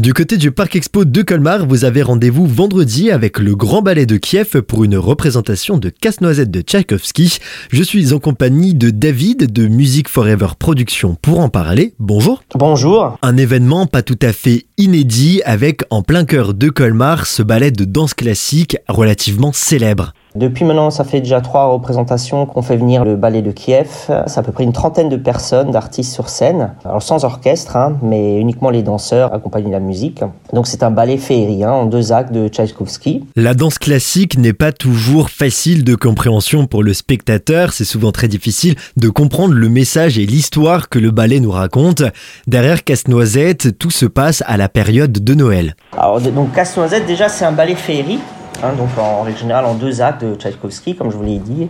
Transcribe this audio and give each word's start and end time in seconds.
Du 0.00 0.14
côté 0.14 0.38
du 0.38 0.50
Parc 0.50 0.76
Expo 0.76 1.04
de 1.04 1.20
Colmar, 1.20 1.66
vous 1.66 1.84
avez 1.84 2.00
rendez-vous 2.00 2.46
vendredi 2.46 3.10
avec 3.10 3.38
le 3.38 3.54
Grand 3.54 3.82
Ballet 3.82 4.06
de 4.06 4.16
Kiev 4.16 4.62
pour 4.62 4.82
une 4.82 4.96
représentation 4.96 5.76
de 5.76 5.90
Casse-Noisette 5.90 6.50
de 6.50 6.62
Tchaïkovski. 6.62 7.36
Je 7.70 7.82
suis 7.82 8.14
en 8.14 8.18
compagnie 8.18 8.72
de 8.72 8.88
David 8.88 9.52
de 9.52 9.66
Music 9.66 10.08
Forever 10.08 10.46
Productions 10.58 11.18
pour 11.20 11.40
en 11.40 11.50
parler. 11.50 11.92
Bonjour. 11.98 12.42
Bonjour. 12.54 13.18
Un 13.20 13.36
événement 13.36 13.86
pas 13.86 14.00
tout 14.00 14.18
à 14.22 14.32
fait 14.32 14.64
inédit 14.78 15.42
avec 15.44 15.82
en 15.90 16.00
plein 16.00 16.24
cœur 16.24 16.54
de 16.54 16.70
Colmar 16.70 17.26
ce 17.26 17.42
ballet 17.42 17.70
de 17.70 17.84
danse 17.84 18.14
classique 18.14 18.78
relativement 18.88 19.52
célèbre. 19.52 20.14
Depuis 20.36 20.64
maintenant, 20.64 20.90
ça 20.90 21.02
fait 21.02 21.20
déjà 21.20 21.40
trois 21.40 21.66
représentations 21.66 22.46
qu'on 22.46 22.62
fait 22.62 22.76
venir 22.76 23.04
le 23.04 23.16
ballet 23.16 23.42
de 23.42 23.50
Kiev. 23.50 23.88
C'est 24.26 24.38
à 24.38 24.42
peu 24.42 24.52
près 24.52 24.62
une 24.62 24.72
trentaine 24.72 25.08
de 25.08 25.16
personnes, 25.16 25.72
d'artistes 25.72 26.12
sur 26.12 26.28
scène. 26.28 26.72
Alors 26.84 27.02
sans 27.02 27.24
orchestre, 27.24 27.76
hein, 27.76 27.96
mais 28.00 28.38
uniquement 28.38 28.70
les 28.70 28.82
danseurs 28.82 29.34
accompagnés 29.34 29.66
de 29.66 29.72
la 29.72 29.80
musique. 29.80 30.22
Donc 30.52 30.68
c'est 30.68 30.84
un 30.84 30.92
ballet 30.92 31.16
féerie 31.16 31.66
en 31.66 31.86
deux 31.86 32.12
actes 32.12 32.32
de 32.32 32.46
Tchaïkovski. 32.46 33.24
La 33.34 33.54
danse 33.54 33.78
classique 33.78 34.38
n'est 34.38 34.52
pas 34.52 34.70
toujours 34.70 35.30
facile 35.30 35.82
de 35.82 35.96
compréhension 35.96 36.66
pour 36.66 36.84
le 36.84 36.94
spectateur. 36.94 37.72
C'est 37.72 37.84
souvent 37.84 38.12
très 38.12 38.28
difficile 38.28 38.76
de 38.96 39.08
comprendre 39.08 39.54
le 39.54 39.68
message 39.68 40.16
et 40.16 40.26
l'histoire 40.26 40.88
que 40.88 41.00
le 41.00 41.10
ballet 41.10 41.40
nous 41.40 41.50
raconte. 41.50 42.04
Derrière 42.46 42.84
Casse-Noisette, 42.84 43.78
tout 43.78 43.90
se 43.90 44.06
passe 44.06 44.44
à 44.46 44.56
la 44.56 44.68
période 44.68 45.12
de 45.12 45.34
Noël. 45.34 45.74
Alors 45.98 46.20
donc 46.20 46.52
Casse-Noisette, 46.52 47.06
déjà 47.06 47.28
c'est 47.28 47.44
un 47.44 47.52
ballet 47.52 47.74
féerie 47.74 48.20
Hein, 48.62 48.72
donc 48.76 48.88
en 48.98 49.22
règle 49.22 49.38
générale 49.38 49.64
en 49.64 49.74
deux 49.74 50.02
actes 50.02 50.22
de 50.22 50.34
Tchaïkovski, 50.34 50.94
comme 50.94 51.10
je 51.10 51.16
vous 51.16 51.22
l'ai 51.22 51.38
dit. 51.38 51.68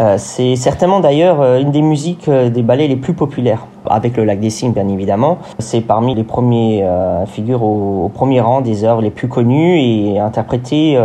Euh, 0.00 0.16
c'est 0.18 0.56
certainement 0.56 0.98
d'ailleurs 0.98 1.40
euh, 1.40 1.60
une 1.60 1.70
des 1.70 1.82
musiques 1.82 2.26
euh, 2.28 2.50
des 2.50 2.62
ballets 2.62 2.88
les 2.88 2.96
plus 2.96 3.14
populaires, 3.14 3.68
avec 3.86 4.16
le 4.16 4.24
Lac 4.24 4.40
des 4.40 4.50
Cygnes 4.50 4.72
bien 4.72 4.88
évidemment. 4.88 5.38
C'est 5.60 5.80
parmi 5.80 6.12
les 6.16 6.24
premiers 6.24 6.84
figures 7.26 7.62
au, 7.62 8.10
premier 8.12 8.40
rang 8.40 8.62
des 8.62 8.84
œuvres 8.84 9.00
les 9.00 9.10
plus 9.10 9.28
connues 9.28 9.78
et 9.78 10.18
interprétées 10.18 10.98